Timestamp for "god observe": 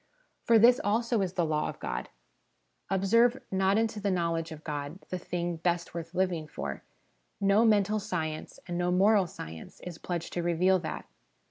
1.79-3.39